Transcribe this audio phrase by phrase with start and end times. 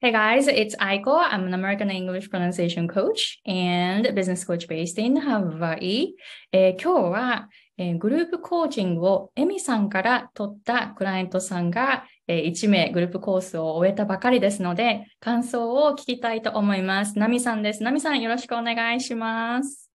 [0.00, 1.20] Hey guys, it's Aiko.
[1.28, 6.14] I'm an American English pronunciation coach and business coach based in Hawaii.
[6.52, 7.48] えー今日は、
[7.78, 17.18] えーグループコーチングをエミさんから取ったクライアントさんが、えー1名グループコースを終えたばかりですので、感想を聞きたいと思います。
[17.18, 17.82] ナミさんです。
[17.82, 19.90] ナミさんよろしくお願いします。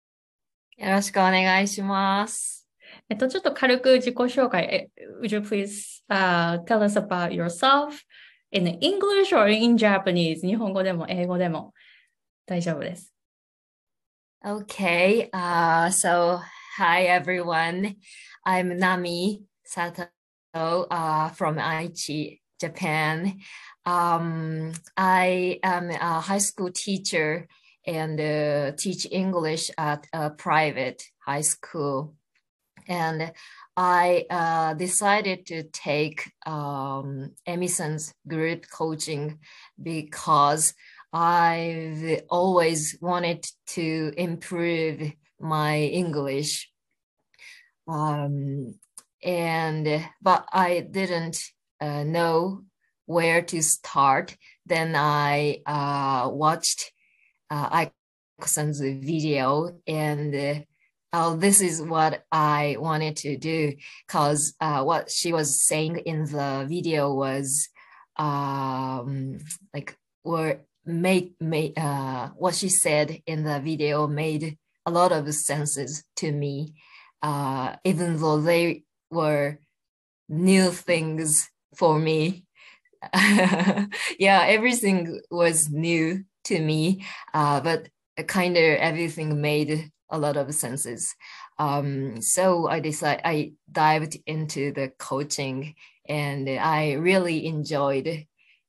[0.80, 2.68] よろしくお願いします。
[3.08, 4.66] えっと、ちょっと軽く自己紹介。
[4.66, 4.90] え
[5.22, 8.04] Would you please、uh, tell us about yourself
[8.53, 10.47] in English or in Japanese?
[10.47, 11.75] 日本語でも英語でも
[12.47, 13.13] 大丈夫です。
[14.45, 16.41] Okay, uh, so
[16.79, 17.97] hi everyone.
[18.47, 20.09] I'm Nami Sato
[20.55, 23.41] uh, from Aichi, Japan.
[23.85, 27.49] Um, I am a high school teacher
[27.87, 32.15] and uh, teach English at a private high school.
[32.88, 33.32] And
[33.76, 39.40] I uh, decided to take um, Emi-san's group coaching
[39.82, 40.74] because
[41.12, 46.72] I've always wanted to improve my English.
[47.88, 48.76] Um,
[49.24, 51.40] and but I didn't
[51.80, 52.64] uh, know
[53.06, 54.38] where to start.
[54.66, 56.92] Then I uh, watched
[57.50, 57.86] uh,
[58.80, 60.60] video and uh,
[61.14, 63.76] oh, this is what I wanted to do
[64.08, 67.70] because uh, what she was saying in the video was
[68.18, 69.38] um,
[69.74, 75.34] like were make made uh, what she said in the video made a lot of
[75.34, 76.74] senses to me,
[77.22, 79.60] uh, even though they were
[80.28, 82.46] new things for me.
[83.14, 87.88] yeah, everything was new to me, uh, but
[88.28, 91.16] kind of everything made a lot of senses.
[91.58, 95.76] Um, so I decided I dived into the coaching,
[96.08, 98.26] and I really enjoyed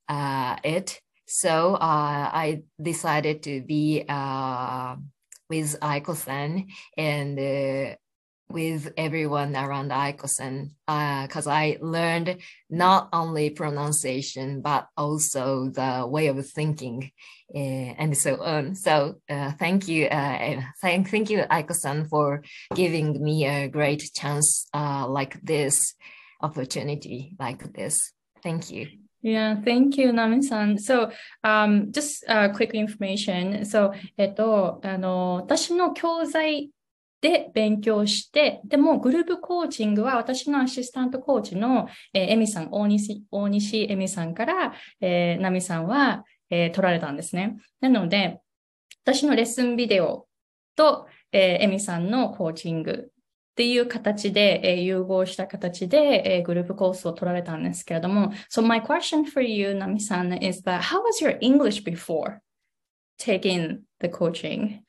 [0.08, 1.00] uh, it.
[1.26, 4.96] So uh, I decided to be uh,
[5.48, 7.96] with Aiko-san and uh,
[8.48, 12.38] with everyone around Aiko-san because uh, I learned
[12.70, 17.10] not only pronunciation but also the way of thinking
[17.54, 17.58] uh,
[17.98, 18.74] and so on.
[18.74, 22.42] So uh, thank you, uh, thank thank you Aiko-san for
[22.74, 25.94] giving me a great chance uh, like this
[26.40, 28.12] opportunity like this.
[28.42, 28.88] Thank you.
[29.22, 30.76] Yeah, thank you, Nami-san.
[30.76, 31.10] So,
[31.42, 33.64] um, just uh, quick information.
[33.64, 36.73] So, eh, えっと、あの、私の教材
[37.24, 47.56] で勉強して、でもグループコーチングは私のアシスタントコーチの、えーエミさん、大西、大西エミさんから、えー、ナミさんは、えー取られたんですね。
[47.80, 48.40] なので、
[49.06, 50.26] 私のレッスンビデオ
[50.76, 53.08] と、えーエミさんのコーチングっ
[53.56, 62.40] ていう形で、えー融合した形で、えーグループコースを取られたんですけれども、So my question for you, Nami-san, is that how was your English before
[63.18, 64.80] taking the coaching?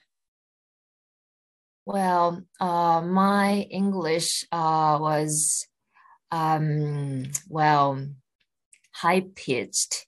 [1.85, 5.67] Well, uh, my English uh, was,
[6.31, 8.07] um, well,
[8.91, 10.07] high pitched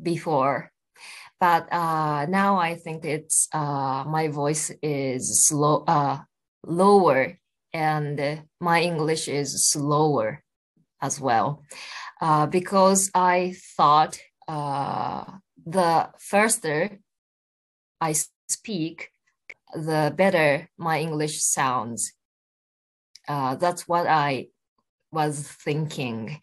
[0.00, 0.70] before,
[1.40, 6.20] but uh, now I think it's uh, my voice is slow, uh,
[6.64, 7.38] lower,
[7.72, 10.44] and my English is slower
[11.02, 11.64] as well,
[12.20, 17.00] uh, because I thought the faster
[18.00, 18.14] I
[18.48, 19.10] speak,
[19.76, 22.12] the better my English sounds.
[23.28, 24.48] Uh, that's what I
[25.12, 26.40] was thinking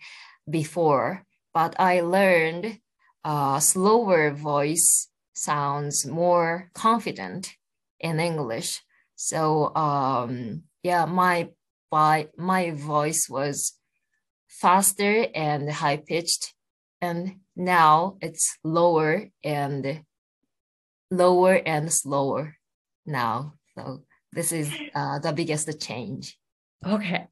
[0.49, 2.79] before, but I learned
[3.23, 7.55] uh, slower voice sounds more confident
[7.99, 8.81] in English.
[9.15, 11.49] So um, yeah, my
[11.91, 13.73] my my voice was
[14.47, 16.53] faster and high pitched,
[17.01, 20.03] and now it's lower and
[21.09, 22.57] lower and slower
[23.06, 23.54] now.
[23.76, 24.02] So
[24.32, 26.38] this is uh, the biggest change.
[26.86, 27.28] Okay.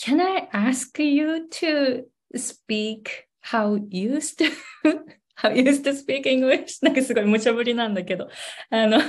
[0.00, 2.04] Can I ask you to
[2.36, 4.50] speak how you used to,
[5.36, 6.82] how you used to speak English?
[6.82, 8.28] なんかすごい無茶ぶりなんだけど。
[8.70, 9.00] あの、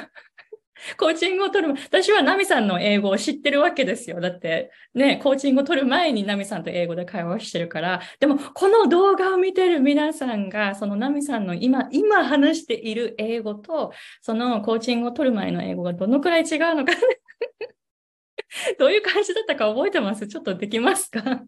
[0.96, 4.20] コーチングを取る、私はナミさんの英語を知ってるわけですよ。
[4.20, 8.00] だって、ね、コーチングを取る前にナミさんと英語で会話してるから。
[8.18, 13.92] でも、この動画を見てる皆さんが、そのナミさんの今、今話している英語と、
[14.22, 16.92] そのコーチングを取る前の英語がどのくらい違うのか
[18.78, 20.26] どういう感じだったか覚えてます？
[20.26, 21.44] ちょっとできますか？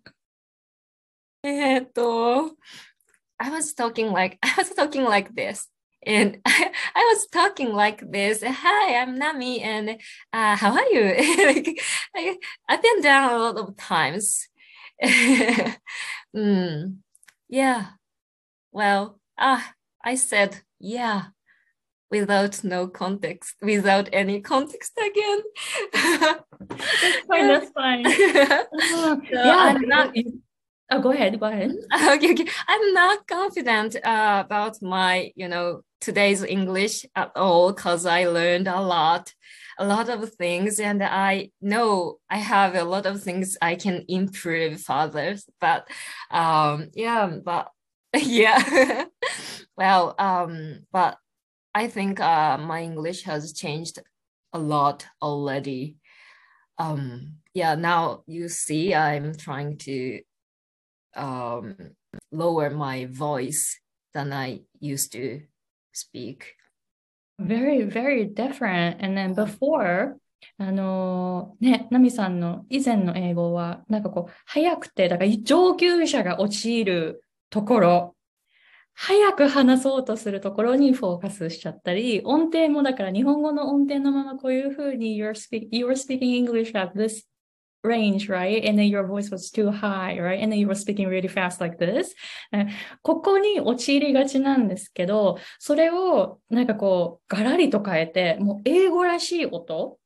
[1.42, 2.56] えっと
[3.38, 5.71] I was talking like I was talking like this.
[6.04, 8.42] And I, I was talking like this.
[8.46, 9.98] Hi, I'm Nami, and
[10.32, 11.04] uh, how are you?
[11.46, 11.82] like,
[12.14, 12.36] I,
[12.68, 14.48] I've been down a lot of times.
[16.36, 16.96] mm,
[17.48, 17.86] yeah.
[18.72, 19.72] Well, ah,
[20.04, 21.26] I said, yeah,
[22.10, 25.40] without no context, without any context again.
[25.92, 27.48] that's fine.
[27.48, 28.06] That's fine.
[28.06, 30.14] Uh, yeah, I'm not.
[30.92, 31.40] Oh, go ahead.
[31.40, 31.72] Go ahead.
[32.14, 32.46] Okay, okay.
[32.68, 38.68] I'm not confident uh, about my, you know, today's English at all because I learned
[38.68, 39.32] a lot,
[39.78, 44.04] a lot of things, and I know I have a lot of things I can
[44.06, 45.36] improve further.
[45.60, 45.88] But
[46.30, 47.70] um, yeah, but
[48.14, 49.04] yeah,
[49.76, 51.16] well, um, but
[51.74, 53.98] I think uh, my English has changed
[54.52, 55.96] a lot already.
[56.76, 60.20] Um, yeah, now you see, I'm trying to
[61.16, 61.76] um,
[62.30, 63.78] lower my voice
[64.14, 65.42] than I used to
[65.92, 66.54] speak.
[67.38, 68.98] Very, very different.
[69.00, 70.16] And then before,
[70.58, 78.16] あのね、ナミさんの以前の英語は、なんかこう、早くて、だから上級者が陥るところ、
[78.94, 87.24] 早く話そうとするところにフォーカスしちゃったり、音程もだから日本語の音程のままこういうふうに you're, speak, you're speaking English at this
[87.82, 88.64] range, right?
[88.64, 90.40] And then your voice was too high, right?
[90.40, 92.14] And then you were speaking really fast like this.
[93.02, 99.98] ここに陥りがちなんですけど、それをなんかこう、ガラリと変えて、もう英語らしい音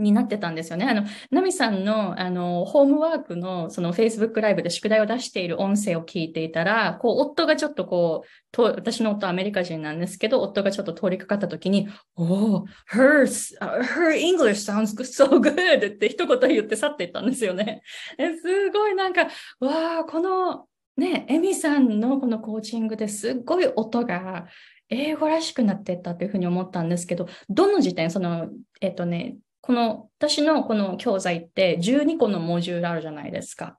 [0.00, 0.86] になってたんですよね。
[0.86, 17.82] あの、ナミさんの、あの、ホームワークの、その Facebook ライブで宿題を出している音声を聞いていたら、こう、夫がちょっとこう、と私の夫はアメリカ人なんですけど、夫がちょっと通りかかった時に、Oh, her, her English sounds so good って一言言って去っていったんですよね。
[18.18, 19.24] えすごいなんか、
[19.60, 24.46] わあ、この、ね、エミさんのこのコーチングですっごい音が
[24.90, 28.48] 英語らしくなっていったというふうに思ったんですけど、どの時点、その、
[28.80, 33.78] えっとね、この私のこの教材って12個のモジュールあるじゃないですか。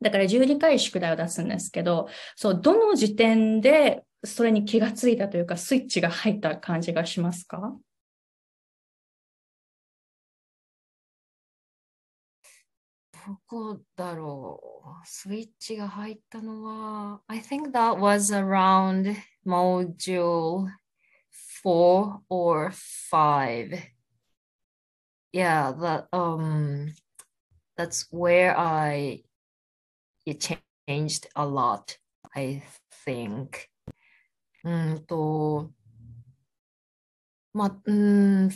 [0.00, 7.76] だから12回宿題を出すんですけど、そう、どの時点でそれに気がついたというか、スイッチが入った感じがしますか？
[13.24, 14.60] どこだろ
[15.04, 19.14] うスイッチが入ったのは、I think that was around
[19.46, 20.66] module
[21.64, 23.91] 4 or 5.
[25.32, 26.92] Yeah that um
[27.76, 29.22] that's where i
[30.26, 30.56] it
[30.86, 31.98] changed a lot
[32.34, 32.62] i
[33.04, 33.68] think
[34.64, 35.70] うんと
[37.52, 38.50] まあうん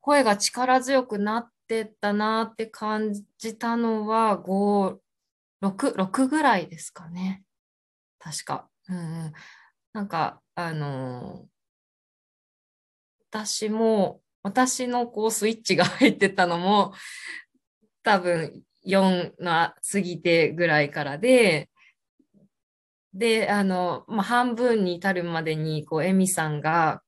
[0.00, 4.98] 声が力強くなってったなって感じたのは5、
[5.60, 7.44] 6、6ぐらいですかね。
[8.18, 8.70] 確か。
[8.88, 9.32] うん、
[9.92, 11.46] なんか、あの
[13.30, 16.92] 私も私のこうスイッチが入ってたのも
[18.02, 21.68] 多分4が過ぎてぐらいからで、
[23.14, 27.02] で、あの、まあ、半分に至るまでに、こう、エミさんが、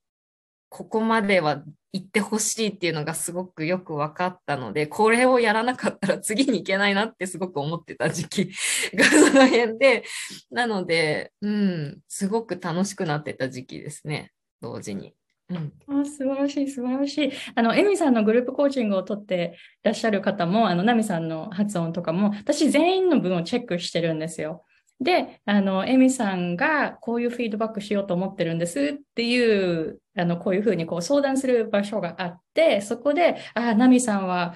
[0.69, 1.63] ここまでは
[1.93, 8.53] 行ってほしいっていうのがすごくよく分かったので、これをやらなかったら次に行けないなってすごく思ってた時期
[8.95, 10.05] がその辺で、
[10.51, 15.15] なので、うん、すごく楽しくなってた時期ですね、同時に。
[15.51, 17.33] うん、あ素晴らしい、素晴らしい。
[17.55, 24.65] あの、エミさんのグループコーチングを取っていらっしゃる方も、あの、ナミさんの発音とかも、私全員の文をチェックしてるんですよ。
[25.01, 34.55] で、あの、エミさんがこういうフィードバックしようと思ってるんですっていう、あの、こういうふうにこう相談する場所があって、そこで、あ、ナミさんは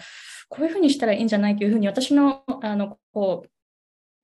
[0.51, 3.51] こういうふうにしたらいいんじゃないというふうに私の、あの、こう、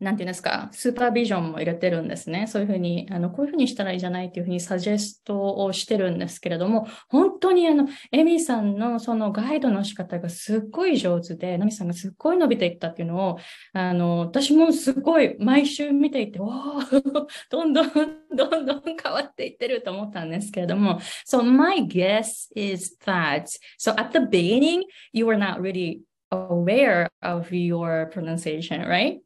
[0.01, 2.47] なんていうんですか、スーパービジョンも入れてるんですね。
[2.47, 13.39] そういうふうに、あの、こういうふうにしたらいいじゃないっていうふうにサジェストをしてるんですけれども、本当にあの、エミさんのそのガイドの仕方がすっごい上手で、ナミさんがすっごい伸びていったっていうのを、
[13.75, 16.49] あの、私もすごい毎週見ていて、お
[17.51, 17.93] どんどん、
[18.35, 23.45] どんどん変わっていってると思ったんですけれども、So my guess is that,
[23.79, 29.21] so at the beginning, you were not really aware of your pronunciation, right?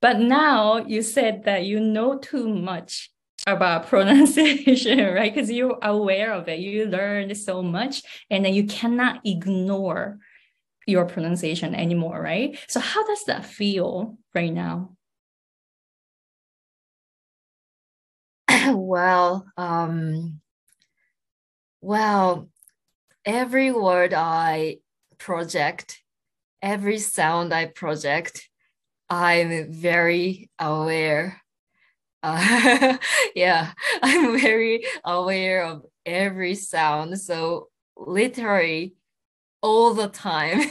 [0.00, 3.10] But now you said that you know too much
[3.46, 5.32] about pronunciation, right?
[5.34, 6.60] Because you're aware of it.
[6.60, 10.18] You learned so much and then you cannot ignore
[10.86, 12.58] your pronunciation anymore, right?
[12.68, 14.96] So how does that feel right now?
[18.68, 20.40] well, um,
[21.80, 22.48] well,
[23.24, 24.78] every word I
[25.18, 26.02] project,
[26.62, 28.48] every sound I project,
[29.10, 31.40] I'm very aware.
[32.22, 32.98] Uh,
[33.34, 33.72] yeah,
[34.02, 37.20] I'm very aware of every sound.
[37.20, 38.94] So literally
[39.62, 40.62] all the time,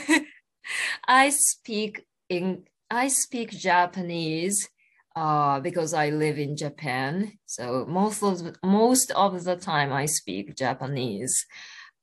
[1.08, 4.68] I speak in I speak Japanese
[5.16, 7.32] uh, because I live in Japan.
[7.46, 11.46] So most of most of the time I speak Japanese,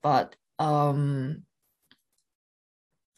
[0.03, 1.43] but um,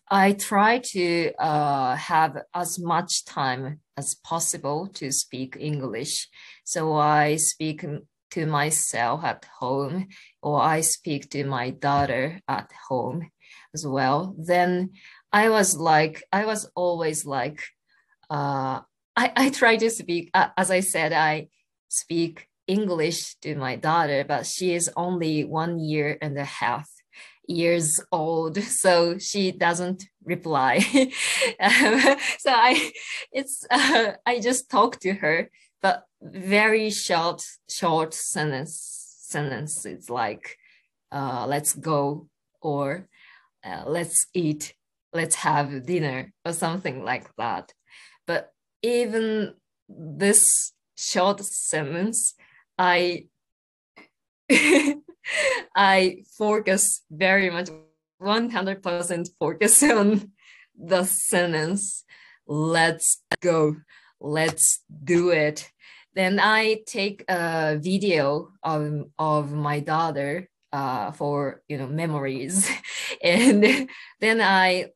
[0.09, 6.29] I try to uh, have as much time as possible to speak English.
[6.63, 7.83] So I speak
[8.31, 10.07] to myself at home,
[10.41, 13.29] or I speak to my daughter at home
[13.73, 14.35] as well.
[14.37, 14.91] Then
[15.31, 17.63] I was like, I was always like,
[18.29, 18.81] uh,
[19.15, 21.49] I, I try to speak, uh, as I said, I
[21.89, 26.89] speak English to my daughter, but she is only one year and a half
[27.47, 30.77] years old, so she doesn't reply.
[31.59, 32.91] um, so I,
[33.31, 35.49] it's uh, I just talk to her,
[35.81, 38.93] but very short, short sentence.
[39.29, 39.85] Sentence.
[39.85, 40.57] It's like,
[41.11, 42.29] uh, "Let's go,"
[42.61, 43.09] or
[43.65, 44.73] uh, "Let's eat,"
[45.13, 47.73] "Let's have dinner," or something like that.
[48.25, 49.55] But even
[49.89, 52.35] this short sentence,
[52.77, 53.27] I
[55.77, 57.69] I focus very much
[58.21, 60.31] 100% focus on
[60.75, 62.03] the sentence
[62.47, 63.75] let's go.
[64.19, 65.69] Let's do it.
[66.15, 72.69] Then i take a video of, of my daughter uh, for you know memories.
[73.23, 74.87] And then i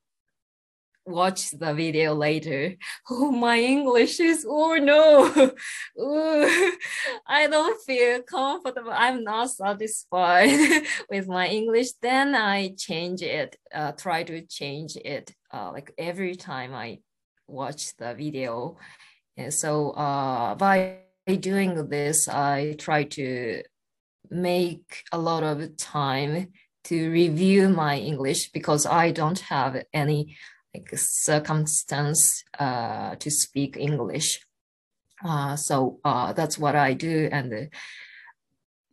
[1.12, 2.76] watch the video later.
[3.10, 5.26] Oh, my English is, oh no,
[6.00, 6.72] Ooh,
[7.28, 8.92] I don't feel comfortable.
[8.94, 11.90] I'm not satisfied with my English.
[12.02, 17.00] Then I change it, uh, try to change it uh, like every time I
[17.48, 18.78] watch the video.
[19.38, 23.64] And so uh, by doing this, I try to
[24.30, 26.48] make a lot of time
[26.86, 30.38] to review my English because I don't have any
[30.74, 34.40] like circumstance uh, to speak English.
[35.24, 37.30] Uh, so uh, that's what I do.
[37.32, 37.70] And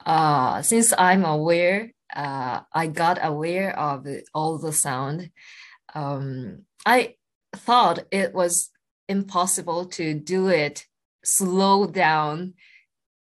[0.05, 5.31] uh, since I'm aware, uh, I got aware of all the sound.
[5.95, 7.15] Um, I
[7.55, 8.71] thought it was
[9.09, 10.85] impossible to do it
[11.25, 12.55] slow down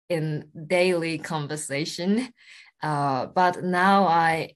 [0.08, 2.32] in daily conversation.
[2.82, 4.54] Uh, but now I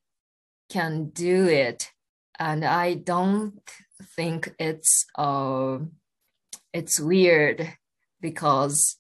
[0.68, 1.90] can do it
[2.38, 3.60] and I don't
[4.16, 5.78] think it's uh,
[6.72, 7.72] it's weird
[8.20, 8.96] because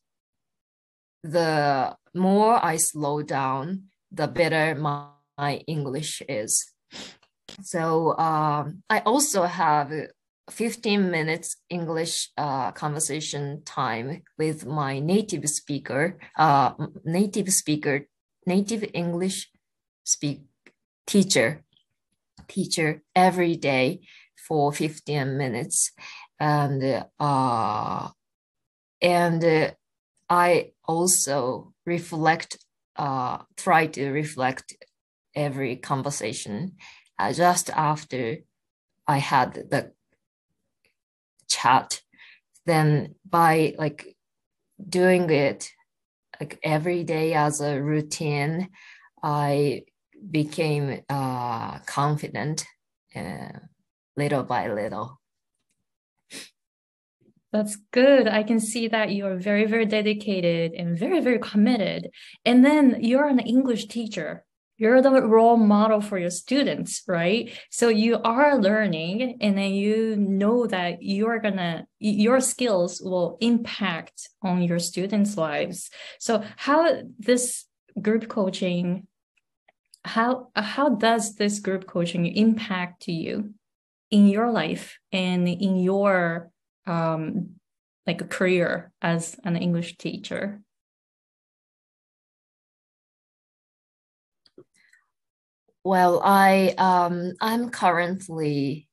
[1.22, 6.72] the more I slow down, the better my, my English is.
[7.62, 9.92] So um, I also have
[10.50, 16.72] 15 minutes English uh, conversation time with my native speaker, uh,
[17.04, 18.06] native speaker,
[18.46, 19.50] native English
[20.04, 20.42] speak
[21.06, 21.62] teacher,
[22.48, 24.00] teacher every day
[24.50, 25.92] for 15 minutes.
[26.40, 28.08] And, uh,
[29.00, 29.74] and
[30.28, 32.58] I also reflect,
[32.96, 34.74] uh, try to reflect
[35.36, 36.72] every conversation
[37.16, 38.38] uh, just after
[39.06, 39.92] I had the
[41.48, 42.00] chat.
[42.66, 44.16] Then by like
[44.88, 45.70] doing it
[46.40, 48.70] like every day as a routine,
[49.22, 49.84] I
[50.28, 52.66] became uh, confident
[53.14, 53.60] uh,
[54.20, 55.20] little by little.
[57.52, 58.28] That's good.
[58.28, 62.10] I can see that you're very, very dedicated and very, very committed.
[62.44, 64.44] And then you're an English teacher.
[64.76, 67.52] You're the role model for your students, right?
[67.70, 74.30] So you are learning and then you know that you're gonna, your skills will impact
[74.42, 75.90] on your students' lives.
[76.18, 77.66] So how this
[78.00, 79.06] group coaching,
[80.04, 83.52] how, how does this group coaching impact you?
[84.10, 86.50] In your life and in your
[86.86, 87.56] um,
[88.06, 90.60] like career as an English teacher?
[95.84, 98.88] Well, I um, I'm currently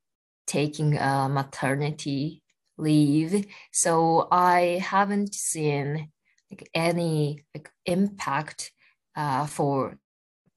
[0.45, 2.41] taking a maternity
[2.77, 6.11] leave, so I haven't seen
[6.49, 8.71] like any like impact
[9.15, 9.97] uh, for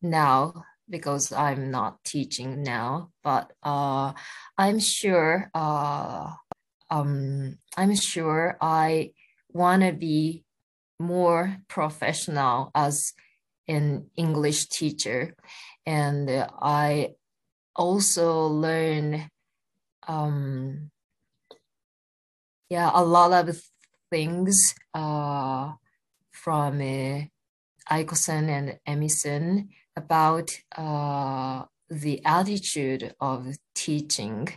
[0.02, 4.12] now because I'm not teaching now, but uh,
[4.58, 6.32] I'm sure uh,
[6.90, 9.12] um, I'm sure I
[9.52, 10.44] want to be
[10.98, 13.12] more professional as
[13.68, 15.34] an English teacher,
[15.86, 16.28] and
[16.60, 17.14] I
[17.76, 19.30] also learn
[20.08, 20.90] um,
[22.68, 23.62] yeah a lot of
[24.10, 25.72] things uh,
[26.32, 26.80] from
[27.88, 34.48] uh, and Emi-san about uh, the attitude of teaching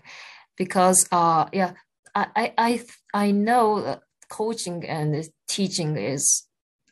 [0.57, 1.73] because uh, yeah
[2.15, 3.99] I, I, I know
[4.29, 6.43] coaching and teaching is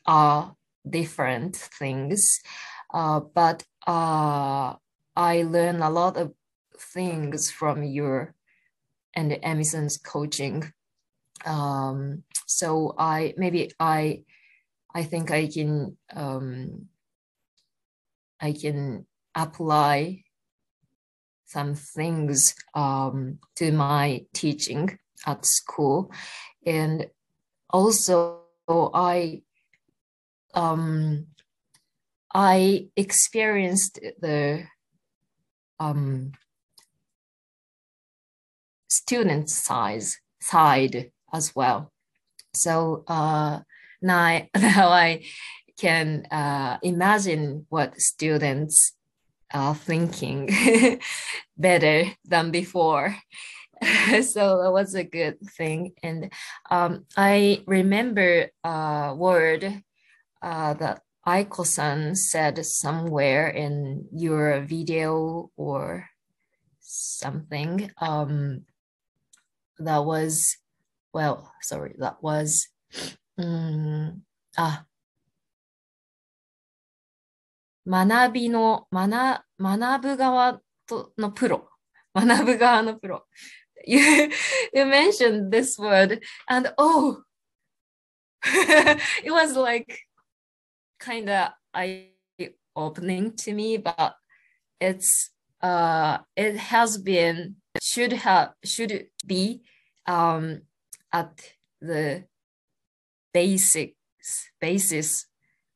[0.05, 0.55] are
[0.89, 2.41] different things,
[2.93, 4.73] uh, but uh,
[5.15, 6.33] I learn a lot of
[6.93, 8.33] things from your
[9.13, 10.71] and Emi-san's coaching.
[11.45, 14.23] Um, so I maybe I
[14.93, 16.87] I think I can um,
[18.39, 19.05] I can
[19.35, 20.23] apply
[21.45, 26.11] some things um, to my teaching at school,
[26.65, 27.07] and
[27.69, 29.41] also I
[30.53, 31.27] um,
[32.33, 34.63] I experienced the
[35.79, 36.31] um,
[38.89, 41.91] student size side as well.
[42.53, 43.59] So uh,
[44.01, 45.23] now, now I
[45.77, 48.93] can uh, imagine what students
[49.53, 50.49] are thinking
[51.57, 53.15] better than before.
[54.21, 55.93] so that was a good thing.
[56.03, 56.31] And
[56.69, 59.81] um, I remember a word
[60.41, 66.09] uh, that Aiko-san said somewhere in your video or
[66.79, 68.65] something um,
[69.79, 70.57] that was,
[71.13, 72.67] well, sorry, that was,
[73.37, 74.21] um,
[74.55, 74.85] あ、
[77.87, 81.69] 学びの、学、学ぶ側とのプロ。
[82.13, 83.25] 学ぶ側のプロ。
[83.85, 83.99] You,
[84.73, 87.23] you mentioned this word and oh,
[88.43, 90.05] it was like
[90.99, 92.09] kind of eye
[92.75, 94.15] opening to me, but
[94.79, 99.61] it's uh it has been should have should be
[100.07, 100.61] um
[101.13, 102.25] at the
[103.32, 103.94] basics
[104.60, 105.26] basis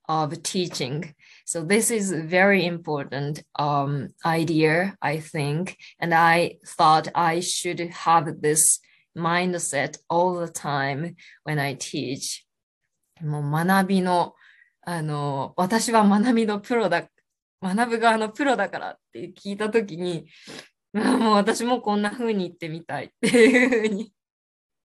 [0.09, 7.09] of teaching so this is a very important um, idea i think and i thought
[7.15, 8.81] i should have this
[9.17, 12.45] mindset all the time when i teach
[13.23, 14.35] もう学びの
[14.83, 17.07] あの私は学びのプロだ
[17.63, 20.27] 学ぶ側のプロだからって聞いたときに、
[20.95, 24.13] もう私もこんな風に言ってみたいっていうふうに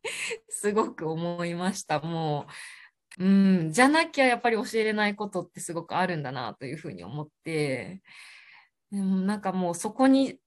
[0.49, 2.01] すごく思いました。
[2.01, 2.47] も
[3.19, 3.29] う、う
[3.65, 8.03] ん、じゃなきゃやっぱり教えれないことってすごくあるんだなというふうに思って、
[8.91, 10.39] でもなんかもうそこに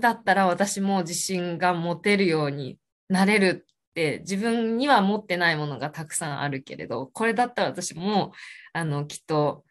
[0.00, 8.32] だったら私も自信が持てるようになれるって自分には持ってないものがたくさんあるけれどこれだったら私も
[8.72, 9.64] あのきっと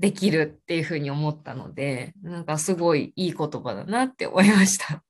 [0.00, 5.04] できるっていうふうに思ったので、なんかすごいいい言葉だなって思いました。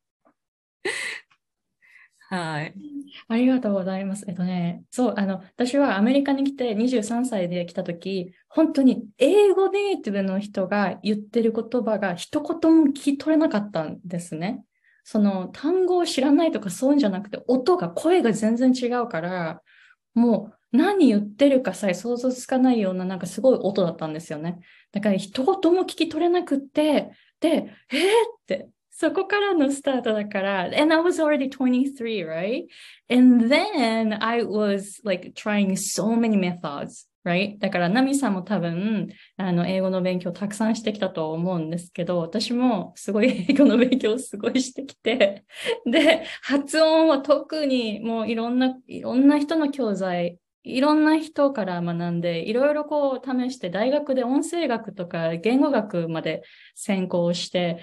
[2.30, 2.74] はい。
[3.26, 4.24] ありがとうございます。
[4.28, 14.64] えっとね、そう、あの、私はアメリカに来て23歳で来たとき、本当に英語ネイティブの人が言ってる言葉が一言も聞き取れなかったんですね。
[15.02, 19.60] その単語を知らないとかそういうんじゃなくて、音が、声が全然違うから、
[20.14, 24.60] もう何言ってるかさえ想像つかないようななんかすごい音だったんですよね。
[24.92, 28.68] だから一言も聞き取れなくって、で、えー、って、
[29.00, 32.66] そこからのスタートだから、and I was already 23, right?
[33.08, 37.06] And then I was like trying so many methods.
[37.24, 37.58] Right?
[37.58, 39.08] だから、ナミさんも多分、
[39.38, 45.44] あの、英語の勉強たくさんしてきたと思うんですけど、私もすごい英語の勉強すごいしてきて、
[45.84, 56.42] で、発音は特にもういろんな、いろんな人の教材いろんな人から学んで、いろいろこう試して、大学で音声学とか言語学まで
[56.74, 57.80] 専攻して、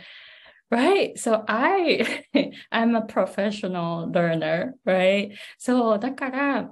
[0.69, 1.17] right?
[1.17, 2.23] So I,
[2.71, 5.32] I'm a professional learner, right?
[5.58, 6.71] そう、だから、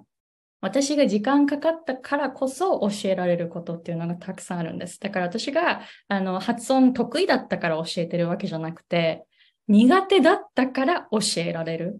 [0.62, 4.99] 私が時間かかったからこそ教えられることっていうのがたくさんあるんです。
[4.99, 9.25] だから私があの発音得意だったから教えてるわけじゃなくて、
[9.67, 11.99] 苦手だったから教えられる。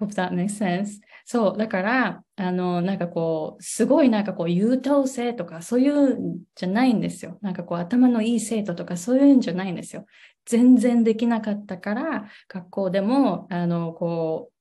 [0.00, 1.00] Hope that makes sense.
[1.24, 7.38] そう、だから、あの、なんかこう、すごいなんかこう、優等生とか、そういうんじゃないんですよ。
[7.42, 10.06] なんかこう、頭のいい生徒とか、そういうんじゃないんですよ。
[10.46, 14.54] 全然できなかったから、学校でも、あの、こう、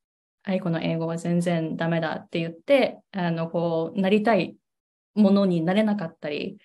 [0.44, 4.56] 愛子の英語は全然ダメだって言って、あの、こう、なりたい
[5.16, 6.60] ものになれなかったり、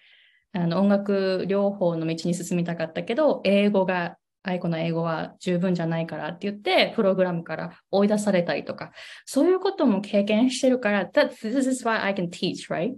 [0.53, 8.92] あの、音楽療法の道に進みたかったけど、英語が愛子の英語は十分じゃないからって言って、プログラムから追い出されたりとか、
[9.26, 12.96] そういうことも経験してるから、that, this is why I can teach, right?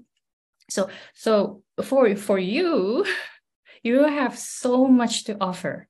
[0.70, 3.04] So, so for, for you,
[3.84, 5.88] you have so much to offer.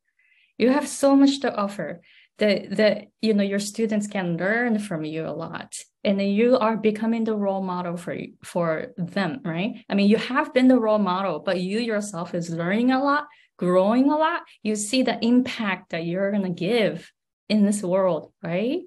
[0.58, 2.02] You have so much to offer.
[2.38, 6.76] The, the, you know, your students can learn from you a lot and you are
[6.76, 9.86] becoming the role model for, for them, right?
[9.88, 13.28] I mean, you have been the role model, but you yourself is learning a lot
[13.57, 17.11] growing a lot, you see the impact that you're going to give
[17.49, 18.81] in this world, right?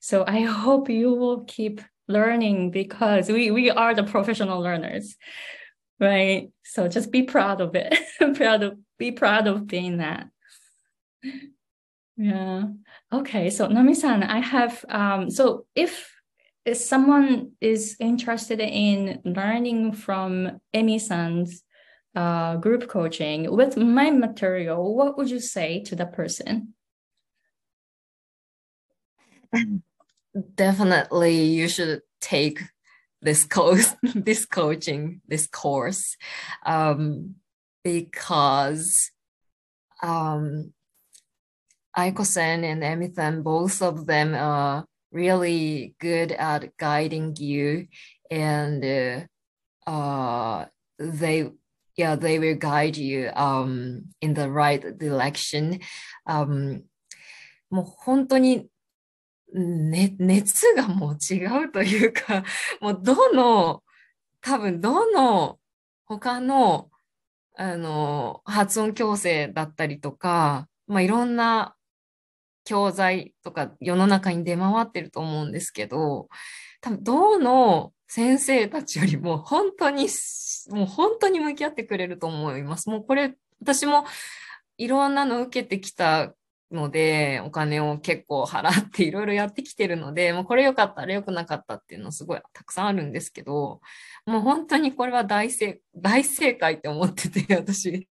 [0.00, 5.16] So I hope you will keep learning because we we are the professional learners
[6.00, 6.50] right?
[6.64, 7.94] So just be proud of it.
[8.36, 10.28] Proud of be proud of being that.
[12.16, 12.64] Yeah.
[13.12, 16.14] Okay so nami-san i have um so if
[16.64, 21.63] if someone is interested in learning from emi-san's
[22.14, 26.74] uh, group coaching with my material what would you say to the person?
[30.54, 32.60] Definitely you should take
[33.22, 36.16] this course, this coaching, this course,
[36.66, 37.36] um,
[37.82, 39.10] because
[40.02, 40.72] um,
[41.96, 47.86] Aiko-san and Emi-san, both of them are really good at guiding you,
[48.30, 48.84] and
[49.86, 50.66] uh, uh,
[50.98, 51.50] they
[51.96, 55.80] yeah they will guide you um, in the right direction.
[56.26, 56.82] Um,
[57.70, 58.68] もう本当に
[59.52, 62.44] ね、熱がもう違うというか、
[62.80, 63.82] もうどの、
[64.40, 65.58] 多分どの
[66.06, 66.90] 他の、
[67.56, 71.76] あの、発音矯正だったりとか、まあ、いろんな
[72.64, 76.28] 教材とか世の中に出回ってると思うんですけど、
[76.80, 80.06] 多分どの先生たちよりも本当に、
[80.70, 82.88] もう本当に向き合ってくれると思います。
[82.88, 84.04] もうこれ、私も
[84.78, 86.32] いろんなの受けてきた
[86.70, 93.80] ので、お金を結構払っていろいろやってきてるので、もうこれ良かった、あれ良くなかったっていうのすごいたくさんあるんですけど、
[94.26, 98.08] もう本当にこれは大正大正解って思ってて、私。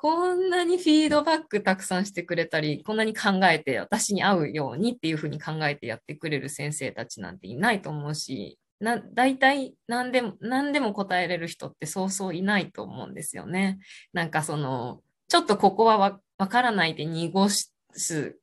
[0.00, 13.78] こんなにフィードバックたくさんしてくれたり、こんなに考えて私に合うようにっていうふうに考えてやってくれる先生たちなんていないと思うし、な大体何でも何でも答えれる人ってそうそういないと思うんですよね。
[14.14, 18.38] なんかそのちょっとここはわからないで濁す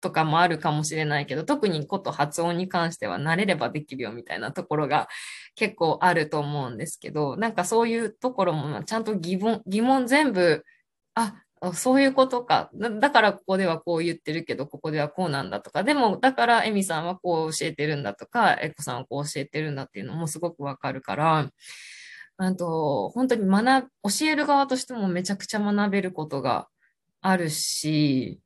[0.00, 5.08] とかもあるかもしれないけど、特にこと発音に関しては慣れればできるよみたいなところが
[5.54, 10.64] 結構あると思うんですけど、なんかそういうところもちゃんと疑問、疑問全部、
[11.14, 11.34] あ、
[11.74, 12.70] そういうことか。
[13.00, 15.84] だからここではこう言ってるけど、ここではこうなんだとか。
[15.84, 21.50] でも、だからエミさんはこう教えてるんだとか、エコさんはこう教えてるんだっていうのもすごくわかるから、
[22.38, 26.68] あと、本当に学、教える側としてもめちゃくちゃ学べることが
[27.20, 28.40] あるし、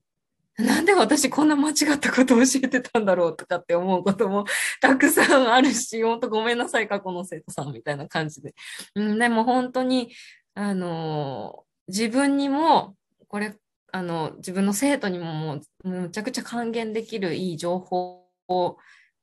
[0.56, 4.44] なんで私こんな間違ったことを教えてたんだろうとかって思うことも
[4.80, 8.54] たくさんあるし、本当ごめんなさい、過去の生徒さんみたいな感じで。
[8.94, 10.12] うん、でも本当に、
[10.54, 12.94] あの、自分にも、
[13.28, 13.56] これ、
[13.90, 18.76] あの、自分の生徒にももう、むちゃくちゃ還元できるいい情報を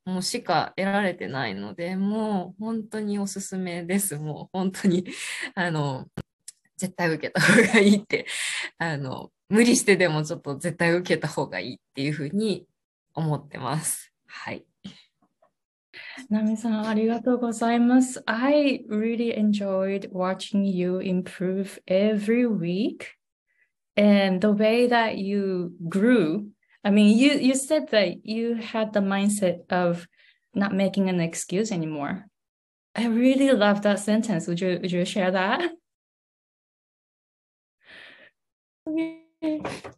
[0.04, 4.16] もうしか得られてないので、もう本当におすすめです。
[4.16, 5.06] もう本当に、
[5.54, 6.06] あの、
[6.82, 8.26] 絶対受けた方がいいって、
[8.78, 12.66] あの、無理してでもちょっと絶対受けた方がいいっていうふうに
[13.14, 14.12] 思ってます。
[14.26, 14.64] はい。
[16.28, 18.22] ナミさん、ありがとうございます。
[18.26, 23.06] I really enjoyed watching you improve every week
[23.96, 26.46] and the way that you grew
[26.84, 30.08] I mean, you you said that you had the mindset of
[30.52, 32.26] not making an excuse anymore.
[32.94, 34.48] I really love that sentence.
[34.48, 35.70] Would you would you share that?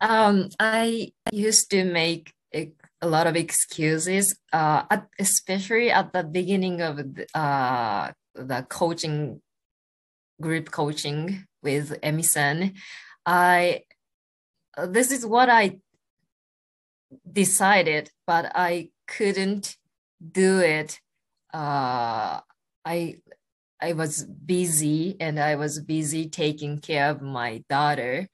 [0.00, 6.80] Um, I used to make a, lot of excuses, uh, at, especially at the beginning
[6.80, 9.42] of the, uh, the coaching
[10.40, 12.72] group coaching with Emi-san.
[13.26, 13.82] I
[14.88, 15.78] this is what I
[17.30, 19.76] decided, but I couldn't
[20.20, 20.98] do it.
[21.52, 22.40] Uh,
[22.84, 23.16] I
[23.80, 28.28] I was busy and I was busy taking care of my daughter.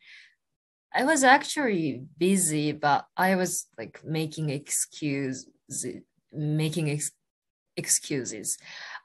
[0.94, 5.46] I was actually busy, but I was like making excuse
[6.32, 7.12] making ex-
[7.78, 8.58] excuses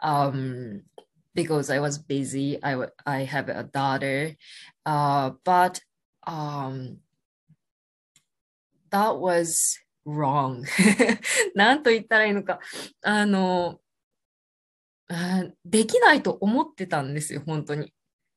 [0.02, 0.82] um,
[1.34, 2.62] because I was busy.
[2.62, 4.36] I I have a daughter,
[4.86, 5.80] uh, but
[6.26, 6.98] um,
[8.90, 10.64] that was wrong.
[11.54, 12.60] 何と言ったらいいのか。
[13.02, 13.80] あの、
[15.64, 17.92] できないと思ってたんですよ、本当に。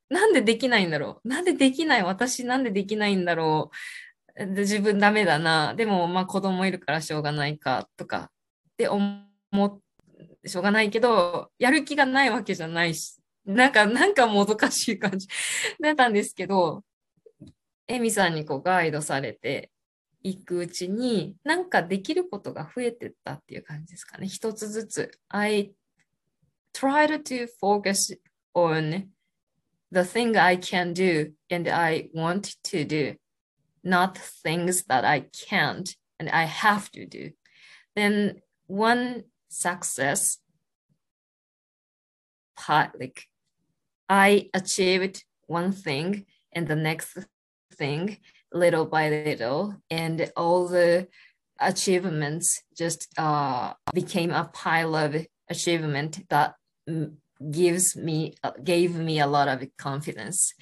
[0.09, 2.03] なんでできないんだろうなんでできない？
[2.03, 3.71] 私なんでできないんだろ
[4.39, 5.75] う自分ダメだな。
[5.75, 8.31] でも、まあ子供いるからしょうがないかとかっ
[8.77, 9.27] て思
[9.65, 9.79] っ
[10.43, 15.27] て、しょうがないけど、やる気がないわけじゃないし、なんか、なんかもどかしい感じ
[15.81, 16.85] だったんですけど、
[17.89, 19.71] エミさんにこうガイドされて、
[20.23, 24.29] いくうちに、なんかできることが増えてったっていう感じですかね。
[24.29, 25.19] 一つずつ。
[25.29, 25.73] I
[26.73, 28.19] tried to focus
[28.55, 29.07] on
[29.91, 33.15] the thing I can do and I want to do,
[33.83, 37.31] not things that I can't and I have to do.
[37.97, 40.39] Then one success
[42.57, 43.25] part like
[44.09, 47.17] I achieved one thing and the next
[47.75, 48.19] thing
[48.53, 51.09] little by little and all the
[51.61, 55.17] achievements just uh, became a pile of
[55.49, 56.55] achievement that
[57.41, 60.55] gives me gave me a lot of confidence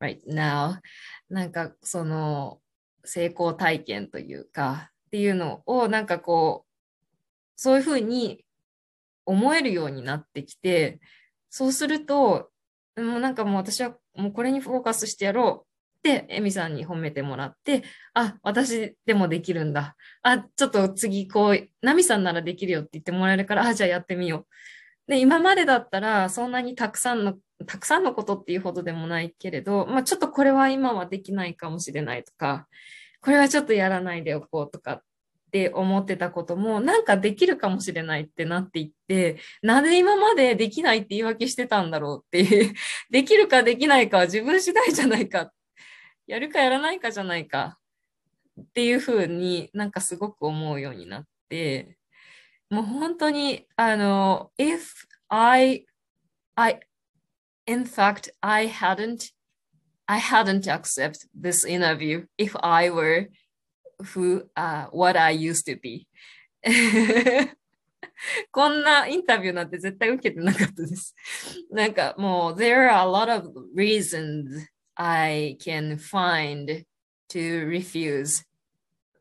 [0.00, 0.78] right now
[1.28, 2.60] なんかその
[3.04, 6.72] 成功体験というかっていうのをなんかこう
[7.56, 8.44] そういうふうに
[9.24, 11.00] 思えるようになってきて
[11.50, 12.50] そうすると
[12.96, 15.68] もうなんかもう私はもうこれにフォーカスしてやろう
[16.02, 17.82] で、エミさんに褒めてもらって、
[18.14, 19.96] あ、私でもできるんだ。
[20.22, 24.46] あ、ちょっと次こう、ナミさんならできるよって言ってもらえるから、あ、じゃあやってみよう。
[25.08, 27.34] で、今までだったら、そんなにたくさんの、
[27.66, 32.68] たくさんのことっていうほどでもないけれど、まあちょっとこれは今はできないかもしれないとか、
[33.20, 35.02] これはちょっとやらないでおこうとかっ
[35.50, 42.74] て思ってたことも、なんかできるかもしれないってなっていって、なぜ今までできないって言い訳してたんだろうっていう、
[43.10, 45.52] できるかできないかは自分次第じゃないか
[46.26, 47.78] やるかやらないかじゃないか
[48.60, 51.97] っていうふうになんかすごく思うようになって、
[52.69, 55.85] もう本当に、あの、if I,
[56.55, 56.79] I,
[57.67, 59.31] in fact, I hadn't,
[60.05, 63.29] I hadn't accepted this interview if I were
[64.13, 66.07] who, uh, what I used to be.
[68.51, 71.13] こんなインタビューなんて絶対受けてなかったです。
[71.71, 76.85] なんかもう、there are a lot of reasons I can find
[77.29, 78.45] to refuse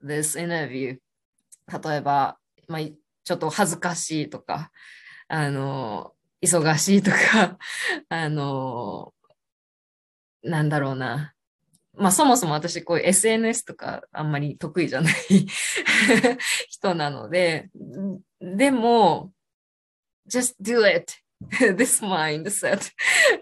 [0.03, 0.99] this interview
[1.69, 2.83] 例えば、まあ、
[3.28, 4.72] ちょっと恥ずかしいとか、
[5.28, 7.58] あの、忙しいとか、
[8.08, 9.14] あの、
[10.44, 11.34] なんだろうな。
[11.94, 15.16] まあそもそも私こう SNS とかあんまり得意じゃない
[16.70, 17.70] 人なので、
[18.40, 19.34] でも、
[20.30, 21.12] just do it
[21.76, 22.94] this mindset.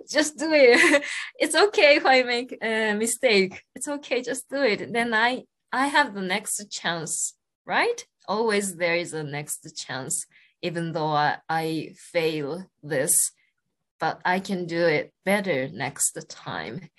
[0.10, 1.04] just do it.
[1.40, 3.62] It's okay if I make a mistake.
[3.76, 4.92] It's okay, just do it.
[4.92, 7.36] Then I I have the next chance,
[7.68, 8.04] right?
[8.28, 10.26] Always there is a next chance,
[10.62, 13.32] even though I, I fail this,
[14.00, 16.90] but I can do it better next time.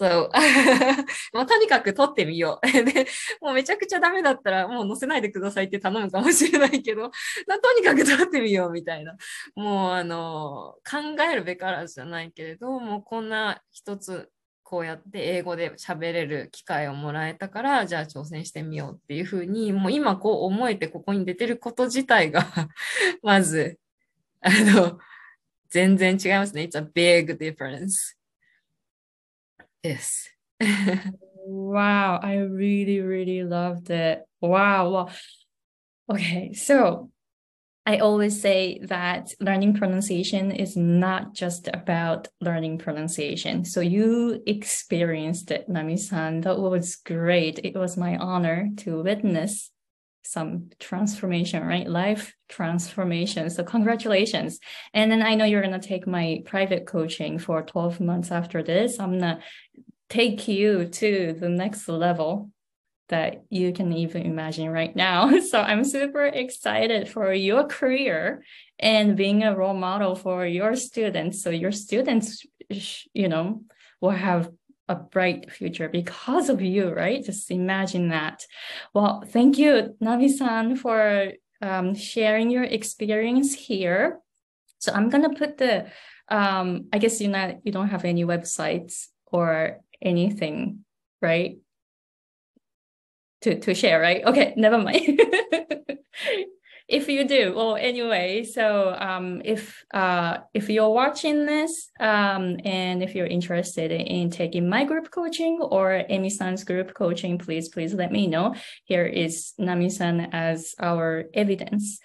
[0.00, 0.30] そう。
[1.36, 2.66] もうとにかく撮ってみよう。
[2.66, 3.06] で、
[3.42, 7.10] もうめちゃくちゃダメだったらもう載せないでくださいって頼むかもしれないけど、
[7.62, 9.14] とにかく撮ってみようみたいな。
[9.54, 14.30] もうあの、考えるべからずじゃないけれど、もうこんな一つ
[14.70, 22.46] こうやって英語で喋れる機会をもらえたから、じゃあ挑戦してみようっていうふうに、もう今こう思えてここに出てること自体が
[23.20, 23.80] まず、
[24.40, 25.00] あの、
[25.70, 26.62] 全然違いますね。
[26.62, 28.16] It's a big difference.
[29.82, 30.30] Yes.
[31.48, 34.24] wow, I really, really loved it.
[34.40, 35.08] Wow.
[36.08, 37.10] Well, okay, so
[37.90, 43.64] I always say that learning pronunciation is not just about learning pronunciation.
[43.64, 46.42] So you experienced it, Nami-san.
[46.42, 47.58] That was great.
[47.64, 49.72] It was my honor to witness
[50.22, 51.88] some transformation, right?
[51.88, 53.50] Life transformation.
[53.50, 54.60] So congratulations.
[54.94, 58.62] And then I know you're going to take my private coaching for 12 months after
[58.62, 59.00] this.
[59.00, 59.38] I'm going to
[60.08, 62.52] take you to the next level
[63.10, 65.30] that you can even imagine right now.
[65.50, 68.42] So I'm super excited for your career
[68.78, 71.42] and being a role model for your students.
[71.42, 72.44] So your students,
[73.12, 73.62] you know,
[74.00, 74.50] will have
[74.88, 77.24] a bright future because of you, right?
[77.24, 78.44] Just imagine that.
[78.94, 84.20] Well, thank you, Nami-san, for um, sharing your experience here.
[84.78, 85.86] So I'm gonna put the,
[86.28, 90.84] um, I guess you're not, you don't have any websites or anything,
[91.20, 91.58] right?
[93.42, 94.24] To to share, right?
[94.24, 95.20] Okay, never mind.
[96.90, 103.02] if you do well anyway so um, if uh, if you're watching this um, and
[103.02, 108.10] if you're interested in taking my group coaching or emi-san's group coaching please please let
[108.10, 112.00] me know here is nami-san as our evidence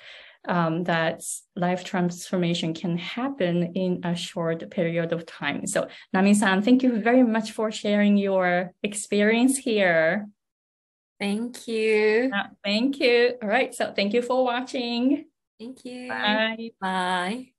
[0.47, 1.23] um, that
[1.55, 7.23] life transformation can happen in a short period of time so nami-san thank you very
[7.23, 10.27] much for sharing your experience here
[11.19, 12.31] Thank you.
[12.33, 13.35] Uh, thank you.
[13.41, 13.73] All right.
[13.73, 15.25] So thank you for watching.
[15.59, 16.09] Thank you.
[16.09, 16.71] Bye.
[16.81, 17.54] Bye.